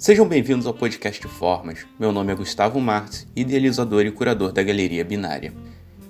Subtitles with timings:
[0.00, 1.86] Sejam bem-vindos ao podcast Formas.
[1.98, 5.52] Meu nome é Gustavo Martins, idealizador e curador da Galeria Binária.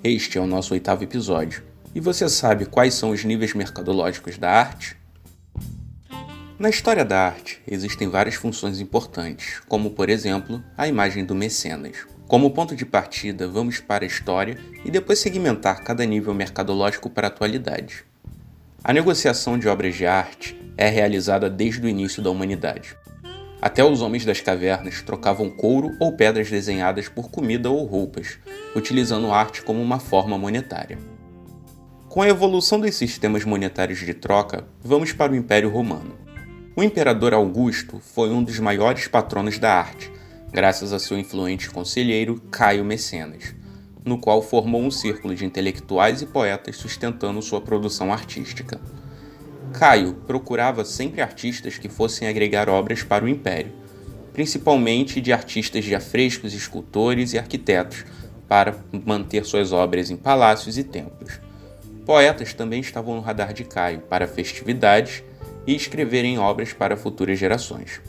[0.01, 1.61] Este é o nosso oitavo episódio.
[1.93, 4.95] E você sabe quais são os níveis mercadológicos da arte?
[6.57, 12.07] Na história da arte, existem várias funções importantes, como por exemplo, a imagem do mecenas.
[12.27, 17.27] Como ponto de partida, vamos para a história e depois segmentar cada nível mercadológico para
[17.27, 18.05] a atualidade.
[18.83, 22.95] A negociação de obras de arte é realizada desde o início da humanidade.
[23.61, 28.39] Até os homens das cavernas trocavam couro ou pedras desenhadas por comida ou roupas,
[28.75, 30.97] utilizando arte como uma forma monetária.
[32.09, 36.17] Com a evolução dos sistemas monetários de troca, vamos para o Império Romano.
[36.75, 40.11] O imperador Augusto foi um dos maiores patronos da arte,
[40.51, 43.53] graças a seu influente conselheiro Caio Mecenas,
[44.03, 48.81] no qual formou um círculo de intelectuais e poetas sustentando sua produção artística.
[49.71, 53.71] Caio procurava sempre artistas que fossem agregar obras para o império,
[54.33, 58.05] principalmente de artistas de afrescos, escultores e arquitetos,
[58.47, 61.39] para manter suas obras em palácios e templos.
[62.05, 65.23] Poetas também estavam no radar de Caio para festividades
[65.65, 68.01] e escreverem obras para futuras gerações.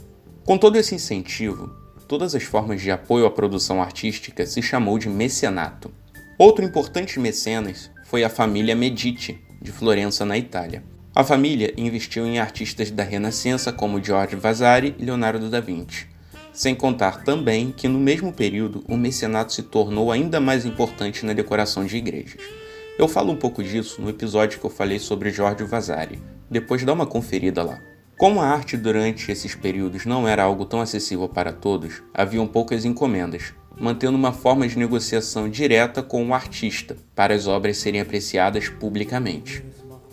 [0.43, 1.73] Com todo esse incentivo,
[2.07, 5.91] todas as formas de apoio à produção artística se chamou de mecenato.
[6.37, 10.83] Outro importante mecenas foi a família Medici, de Florença, na Itália.
[11.15, 16.07] A família investiu em artistas da Renascença como Giorgio Vasari e Leonardo da Vinci.
[16.51, 21.33] Sem contar também que no mesmo período o mecenato se tornou ainda mais importante na
[21.33, 22.41] decoração de igrejas.
[22.97, 26.19] Eu falo um pouco disso no episódio que eu falei sobre Giorgio Vasari.
[26.49, 27.79] Depois dá uma conferida lá.
[28.17, 32.85] Como a arte durante esses períodos não era algo tão acessível para todos, haviam poucas
[32.85, 38.67] encomendas, mantendo uma forma de negociação direta com o artista para as obras serem apreciadas
[38.67, 39.63] publicamente.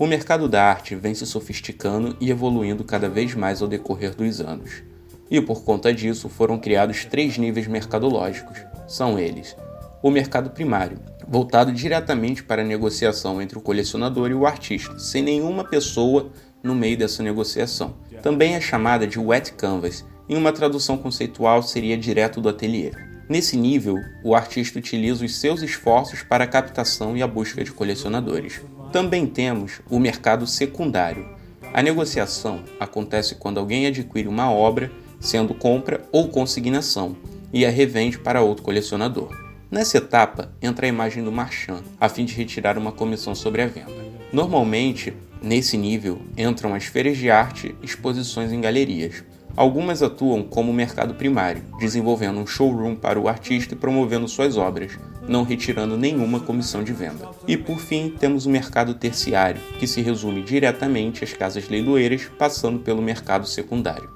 [0.00, 4.40] O mercado da arte vem se sofisticando e evoluindo cada vez mais ao decorrer dos
[4.40, 4.82] anos.
[5.30, 8.56] E por conta disso foram criados três níveis mercadológicos.
[8.88, 9.54] São eles:
[10.02, 15.22] o mercado primário, voltado diretamente para a negociação entre o colecionador e o artista, sem
[15.22, 17.94] nenhuma pessoa no meio dessa negociação.
[18.22, 22.90] Também é chamada de wet canvas, em uma tradução conceitual seria direto do ateliê.
[23.28, 27.70] Nesse nível, o artista utiliza os seus esforços para a captação e a busca de
[27.70, 28.62] colecionadores.
[28.92, 31.28] Também temos o mercado secundário.
[31.73, 34.90] A negociação acontece quando alguém adquire uma obra,
[35.20, 37.17] sendo compra ou consignação,
[37.52, 39.30] e a revende para outro colecionador.
[39.70, 43.67] Nessa etapa, entra a imagem do marchand, a fim de retirar uma comissão sobre a
[43.67, 43.92] venda.
[44.33, 49.22] Normalmente, nesse nível, entram as feiras de arte exposições em galerias.
[49.56, 54.98] Algumas atuam como mercado primário, desenvolvendo um showroom para o artista e promovendo suas obras,
[55.28, 57.28] não retirando nenhuma comissão de venda.
[57.46, 62.78] E por fim, temos o mercado terciário, que se resume diretamente às casas leiloeiras, passando
[62.80, 64.10] pelo mercado secundário.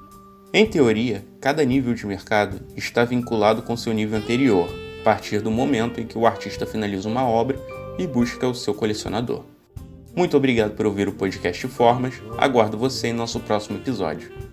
[0.53, 4.69] Em teoria, cada nível de mercado está vinculado com seu nível anterior,
[5.01, 7.59] a partir do momento em que o artista finaliza uma obra
[7.99, 9.43] e busca o seu colecionador.
[10.15, 14.44] Muito obrigado por ouvir o podcast Formas, aguardo você em nosso próximo episódio.